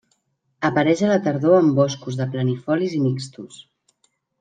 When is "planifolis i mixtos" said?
2.33-3.65